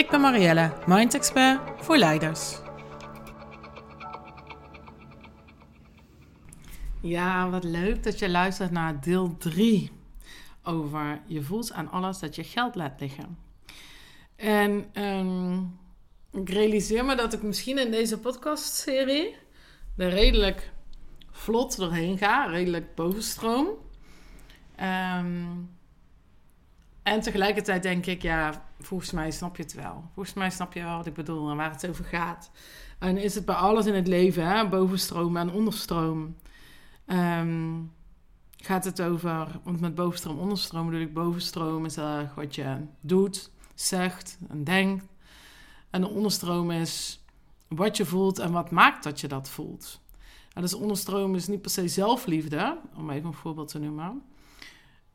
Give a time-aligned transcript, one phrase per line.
[0.00, 2.58] Ik ben Marielle, Mind Expert voor leiders.
[7.00, 9.90] Ja, wat leuk dat je luistert naar deel 3
[10.62, 13.38] over je voelt aan alles dat je geld laat liggen.
[14.36, 15.58] En ehm,
[16.32, 19.36] ik realiseer me dat ik misschien in deze podcastserie
[19.96, 20.72] er redelijk
[21.30, 23.68] vlot doorheen ga, redelijk bovenstroom.
[24.80, 25.78] Um,
[27.02, 30.04] en tegelijkertijd denk ik, ja, volgens mij snap je het wel.
[30.14, 32.50] Volgens mij snap je wel wat ik bedoel en waar het over gaat.
[32.98, 34.68] En is het bij alles in het leven, hè?
[34.68, 36.36] bovenstroom en onderstroom.
[37.06, 37.92] Um,
[38.56, 43.50] gaat het over, want met bovenstroom, onderstroom bedoel ik bovenstroom is uh, wat je doet,
[43.74, 45.04] zegt en denkt.
[45.90, 47.24] En de onderstroom is
[47.68, 50.00] wat je voelt en wat maakt dat je dat voelt.
[50.52, 54.22] En dus onderstroom is niet per se zelfliefde, om even een voorbeeld te noemen.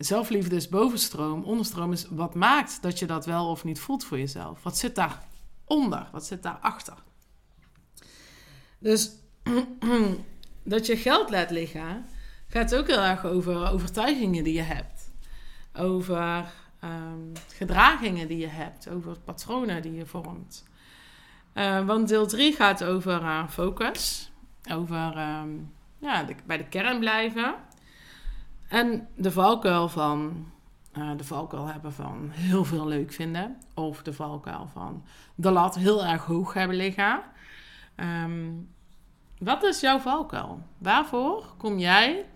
[0.00, 1.42] Zelfliefde is bovenstroom.
[1.42, 4.62] Onderstroom is wat maakt dat je dat wel of niet voelt voor jezelf.
[4.62, 6.08] Wat zit daaronder?
[6.12, 6.94] Wat zit daarachter?
[8.78, 9.10] Dus
[10.62, 12.06] dat je geld laat liggen,
[12.46, 15.12] gaat ook heel erg over overtuigingen die je hebt.
[15.74, 16.52] Over
[16.84, 18.88] um, gedragingen die je hebt.
[18.88, 20.64] Over patronen die je vormt.
[21.54, 24.32] Uh, want deel 3 gaat over uh, focus.
[24.72, 27.54] Over um, ja, bij de kern blijven.
[28.70, 30.46] En de valkuil van
[30.98, 33.56] uh, de valkuil hebben van heel veel leuk vinden.
[33.74, 35.04] Of de valkuil van
[35.34, 37.22] de lat heel erg hoog hebben liggen.
[39.38, 40.62] Wat is jouw valkuil?
[40.78, 42.26] Waarvoor kom jij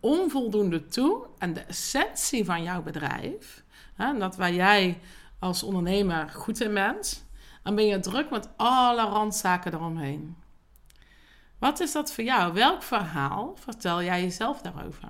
[0.00, 3.64] onvoldoende toe aan de essentie van jouw bedrijf?
[3.94, 5.00] Hè, dat waar jij
[5.38, 7.26] als ondernemer goed in bent.
[7.62, 10.36] Dan ben je druk met alle randzaken eromheen.
[11.58, 12.52] Wat is dat voor jou?
[12.52, 15.08] Welk verhaal vertel jij jezelf daarover?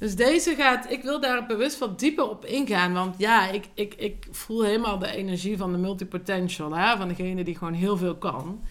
[0.00, 2.92] Dus deze gaat, ik wil daar bewust wat dieper op ingaan.
[2.92, 6.76] Want ja, ik, ik, ik voel helemaal de energie van de multipotential.
[6.76, 6.96] Hè?
[6.96, 8.62] Van degene die gewoon heel veel kan.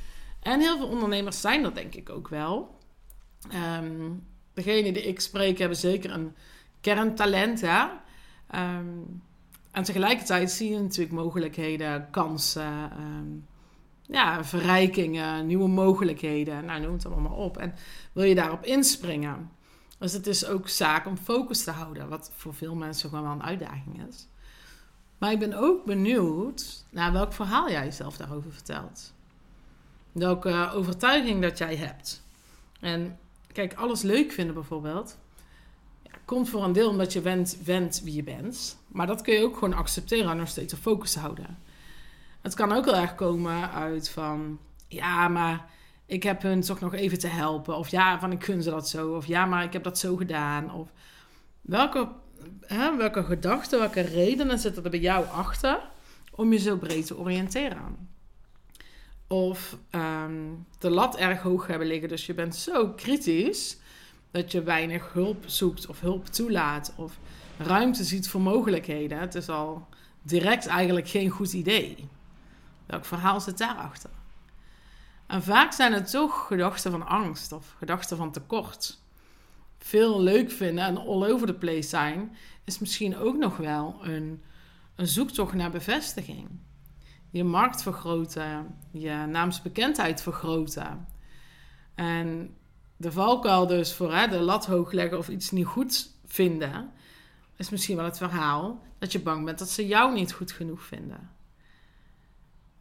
[0.42, 2.78] En heel veel ondernemers zijn dat denk ik ook wel.
[3.82, 6.36] Um, degene die ik spreek hebben zeker een
[6.82, 7.62] kerntalent.
[7.62, 7.82] Hè?
[8.78, 9.22] Um,
[9.72, 13.46] en tegelijkertijd zie je natuurlijk mogelijkheden, kansen, um,
[14.02, 16.66] ja, verrijkingen, nieuwe mogelijkheden.
[16.66, 17.58] Nou, noem het allemaal maar op.
[17.58, 17.74] En
[18.14, 19.58] wil je daarop inspringen?
[20.00, 23.34] Dus het is ook zaak om focus te houden, wat voor veel mensen gewoon wel
[23.34, 24.28] een uitdaging is.
[25.18, 29.14] Maar ik ben ook benieuwd naar welk verhaal jij jezelf daarover vertelt.
[30.12, 32.24] Welke overtuiging dat jij hebt.
[32.80, 33.20] En
[33.52, 35.18] kijk, alles leuk vinden bijvoorbeeld,
[36.02, 38.78] ja, komt voor een deel omdat je went, went wie je bent.
[38.88, 41.58] Maar dat kun je ook gewoon accepteren en nog steeds op focus houden.
[42.42, 45.70] Het kan ook heel erg komen uit van, ja, maar
[46.10, 47.78] ik heb hun toch nog even te helpen.
[47.78, 49.16] Of ja, van ik kun ze dat zo.
[49.16, 50.74] Of ja, maar ik heb dat zo gedaan.
[50.74, 50.90] Of
[51.62, 52.08] welke,
[52.66, 55.80] hè, welke gedachten, welke redenen zitten er bij jou achter
[56.32, 58.10] om je zo breed te oriënteren?
[59.28, 63.78] Of um, de lat erg hoog hebben liggen, dus je bent zo kritisch
[64.32, 67.18] dat je weinig hulp zoekt of hulp toelaat of
[67.58, 69.20] ruimte ziet voor mogelijkheden.
[69.20, 69.88] Het is al
[70.22, 72.08] direct eigenlijk geen goed idee.
[72.86, 74.10] Welk verhaal zit daarachter?
[75.30, 79.00] En vaak zijn het toch gedachten van angst of gedachten van tekort.
[79.78, 84.44] Veel leuk vinden en all over the place zijn, is misschien ook nog wel een,
[84.96, 86.50] een zoektocht naar bevestiging.
[87.30, 91.08] Je markt vergroten, je naamsbekendheid vergroten.
[91.96, 92.56] En
[92.98, 96.92] de valkuil dus voor hè, de lat hoog leggen of iets niet goed vinden,
[97.56, 100.84] is misschien wel het verhaal dat je bang bent dat ze jou niet goed genoeg
[100.84, 101.38] vinden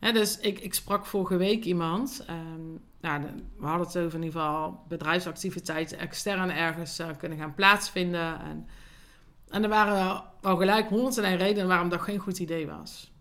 [0.01, 2.25] dus ik, ik sprak vorige week iemand.
[2.31, 3.23] Um, nou,
[3.59, 8.41] we hadden het over in ieder geval bedrijfsactiviteiten extern ergens uh, kunnen gaan plaatsvinden.
[8.41, 8.69] En,
[9.49, 13.13] en er waren al gelijk honderden en redenen waarom dat geen goed idee was.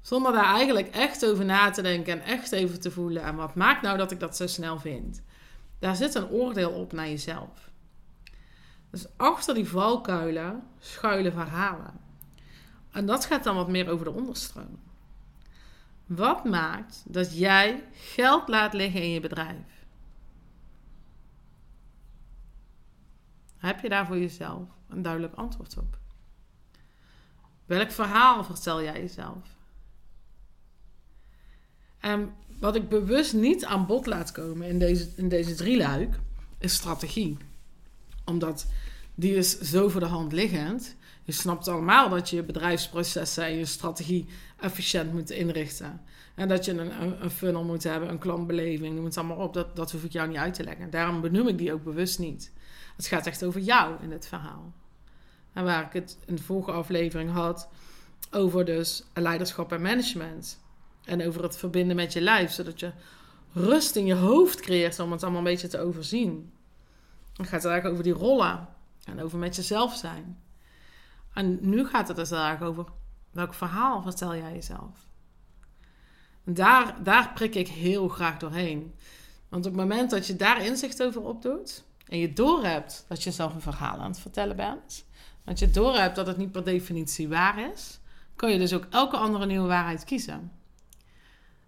[0.00, 3.22] Zonder daar eigenlijk echt over na te denken en echt even te voelen.
[3.22, 5.22] En wat maakt nou dat ik dat zo snel vind?
[5.78, 7.70] Daar zit een oordeel op naar jezelf.
[8.90, 12.00] Dus achter die valkuilen schuilen verhalen.
[12.90, 14.78] En dat gaat dan wat meer over de onderstroom.
[16.06, 19.86] Wat maakt dat jij geld laat liggen in je bedrijf?
[23.56, 25.98] Heb je daar voor jezelf een duidelijk antwoord op?
[27.64, 29.56] Welk verhaal vertel jij jezelf?
[31.98, 36.18] En wat ik bewust niet aan bod laat komen in deze, in deze drieluik,
[36.58, 37.36] is strategie.
[38.24, 38.66] Omdat
[39.14, 40.96] die is zo voor de hand liggend.
[41.26, 44.26] Je snapt allemaal dat je je bedrijfsprocessen en je strategie
[44.60, 46.00] efficiënt moet inrichten.
[46.34, 49.54] En dat je een, een, funnel moet hebben, een klantbeleving, noem het allemaal op.
[49.54, 50.90] Dat, dat hoef ik jou niet uit te leggen.
[50.90, 52.52] Daarom benoem ik die ook bewust niet.
[52.96, 54.72] Het gaat echt over jou in het verhaal.
[55.52, 57.68] En waar ik het in de vorige aflevering had
[58.30, 60.58] over dus leiderschap en management.
[61.04, 62.92] En over het verbinden met je lijf, zodat je
[63.52, 66.52] rust in je hoofd creëert om het allemaal een beetje te overzien.
[67.32, 68.68] Dan gaat het eigenlijk over die rollen
[69.04, 70.44] en over met jezelf zijn.
[71.36, 72.92] En nu gaat het dus eigenlijk over
[73.30, 75.06] welk verhaal vertel jij jezelf.
[76.44, 78.94] Daar, daar prik ik heel graag doorheen.
[79.48, 83.30] Want op het moment dat je daar inzicht over opdoet en je doorhebt dat je
[83.30, 85.04] zelf een verhaal aan het vertellen bent,
[85.44, 88.00] dat je doorhebt dat het niet per definitie waar is,
[88.36, 90.52] kan je dus ook elke andere nieuwe waarheid kiezen.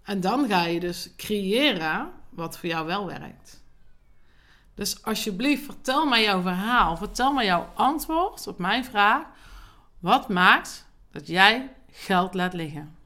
[0.03, 3.63] En dan ga je dus creëren wat voor jou wel werkt.
[4.75, 6.97] Dus alsjeblieft, vertel mij jouw verhaal.
[6.97, 9.27] Vertel mij jouw antwoord op mijn vraag.
[9.99, 12.97] Wat maakt dat jij geld laat liggen?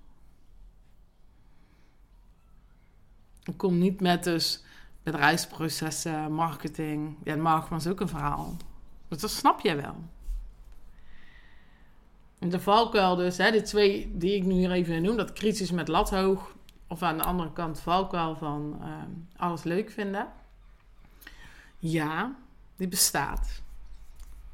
[3.43, 4.65] Ik kom niet met dus
[5.03, 7.17] bedrijfsprocessen, marketing.
[7.25, 8.57] Ja, mag, maar is ook een verhaal.
[9.09, 9.97] Dat snap je wel.
[12.39, 15.89] En de valkuil dus, hè, twee die ik nu hier even noem, dat kritisch met
[15.89, 16.55] lat hoog,
[16.87, 18.89] of aan de andere kant valkuil van uh,
[19.37, 20.29] alles leuk vinden.
[21.79, 22.35] Ja,
[22.77, 23.63] die bestaat.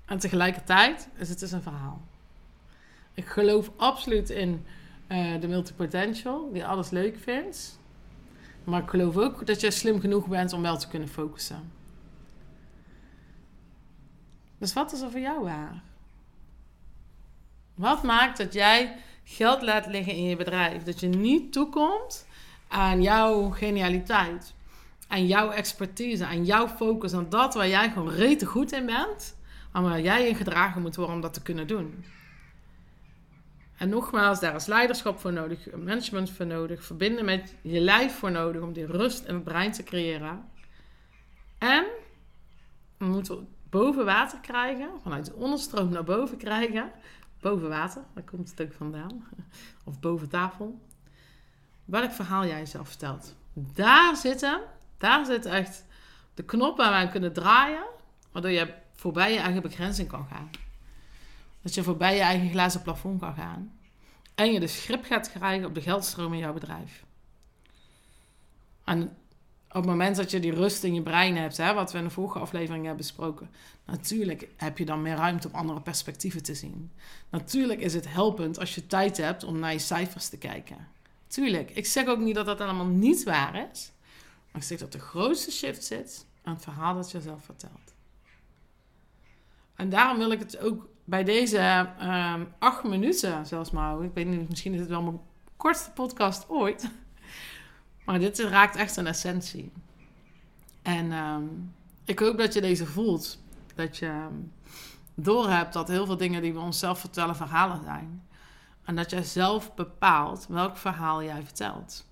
[0.04, 2.00] En tegelijkertijd is het dus een verhaal.
[3.18, 4.66] Ik geloof absoluut in
[5.08, 7.78] uh, de multipotential, die alles leuk vindt.
[8.64, 11.72] Maar ik geloof ook dat je slim genoeg bent om wel te kunnen focussen.
[14.58, 15.82] Dus wat is er voor jou waar?
[17.74, 20.82] Wat maakt dat jij geld laat liggen in je bedrijf?
[20.82, 22.26] Dat je niet toekomt
[22.68, 24.54] aan jouw genialiteit,
[25.08, 29.36] aan jouw expertise, aan jouw focus, aan dat waar jij gewoon rete goed in bent,
[29.72, 32.04] en waar jij in gedragen moet worden om dat te kunnen doen.
[33.78, 38.30] En nogmaals, daar is leiderschap voor nodig, management voor nodig, verbinden met je lijf voor
[38.30, 40.44] nodig om die rust in het brein te creëren.
[41.58, 41.84] En
[42.96, 46.90] we moeten boven water krijgen, vanuit de onderstroom naar boven krijgen,
[47.40, 49.26] boven water, daar komt het ook vandaan,
[49.84, 50.80] of boven tafel,
[51.84, 53.36] welk verhaal jij jezelf vertelt.
[53.52, 54.60] Daar zitten,
[54.96, 55.84] daar zit echt
[56.34, 57.86] de knop waar wij kunnen draaien,
[58.32, 60.50] waardoor je voorbij je eigen begrenzing kan gaan.
[61.68, 63.78] Dat je voorbij je eigen glazen plafond kan gaan.
[64.34, 67.04] En je dus grip gaat krijgen op de geldstroom in jouw bedrijf.
[68.84, 69.02] En
[69.68, 72.04] op het moment dat je die rust in je brein hebt, hè, wat we in
[72.04, 73.50] de vorige aflevering hebben besproken,
[73.84, 76.90] natuurlijk heb je dan meer ruimte om andere perspectieven te zien.
[77.28, 80.88] Natuurlijk is het helpend als je tijd hebt om naar je cijfers te kijken.
[81.26, 83.92] Tuurlijk, ik zeg ook niet dat dat allemaal niet waar is,
[84.50, 87.94] maar ik zeg dat de grootste shift zit aan het verhaal dat je zelf vertelt.
[89.74, 94.02] En daarom wil ik het ook bij deze um, acht minuten zelfs maar.
[94.02, 95.20] Ik weet niet, misschien is het wel mijn
[95.56, 96.90] kortste podcast ooit.
[98.04, 99.72] Maar dit raakt echt een essentie.
[100.82, 101.74] En um,
[102.04, 103.38] ik hoop dat je deze voelt.
[103.74, 104.52] Dat je um,
[105.14, 108.26] doorhebt dat heel veel dingen die we onszelf vertellen verhalen zijn.
[108.84, 112.06] En dat jij zelf bepaalt welk verhaal jij vertelt.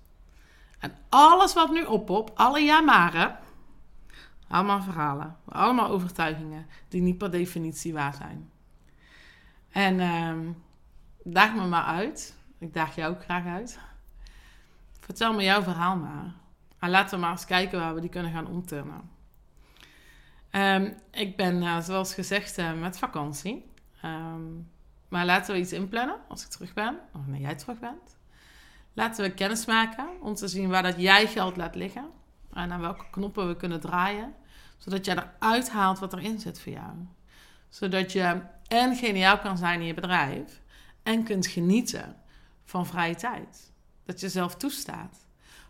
[0.79, 3.39] En alles wat nu op alle jamaren,
[4.47, 8.51] allemaal verhalen, allemaal overtuigingen die niet per definitie waar zijn.
[9.71, 10.63] En um,
[11.23, 12.37] daag me maar uit.
[12.57, 13.79] Ik daag jou ook graag uit.
[14.99, 16.33] Vertel me jouw verhaal maar.
[16.79, 19.09] En laten we maar eens kijken waar we die kunnen gaan omturnen.
[20.51, 23.71] Um, ik ben, uh, zoals gezegd, uh, met vakantie.
[24.05, 24.69] Um,
[25.07, 26.99] maar laten we iets inplannen als ik terug ben.
[27.13, 28.17] Of wanneer jij terug bent.
[28.93, 32.05] Laten we kennis maken om te zien waar dat jij geld laat liggen.
[32.53, 34.33] En aan welke knoppen we kunnen draaien.
[34.77, 36.93] Zodat jij eruit haalt wat erin zit voor jou.
[37.69, 40.61] Zodat je en geniaal kan zijn in je bedrijf
[41.03, 42.15] en kunt genieten
[42.65, 43.71] van vrije tijd.
[44.05, 45.25] Dat je zelf toestaat.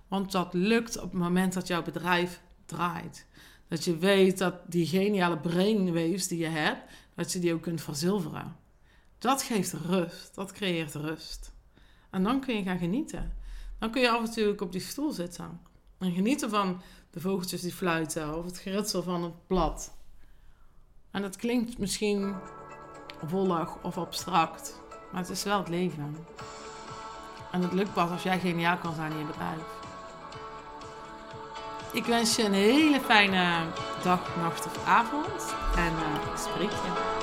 [0.07, 3.25] Want dat lukt op het moment dat jouw bedrijf draait.
[3.67, 7.81] Dat je weet dat die geniale brainwaves die je hebt, dat je die ook kunt
[7.81, 8.55] verzilveren.
[9.17, 10.35] Dat geeft rust.
[10.35, 11.51] Dat creëert rust.
[12.09, 13.33] En dan kun je gaan genieten.
[13.79, 15.61] Dan kun je af en toe op die stoel zitten.
[15.97, 19.96] En genieten van de vogeltjes die fluiten of het geritsel van het blad.
[21.17, 22.35] En dat klinkt misschien
[23.25, 24.81] volg of abstract.
[25.11, 26.17] Maar het is wel het leven.
[27.51, 29.61] En het lukt pas als jij geniaal kan zijn in je bedrijf.
[31.93, 33.65] Ik wens je een hele fijne
[34.03, 35.55] dag, nacht of avond.
[35.75, 37.16] En uh, spreek je.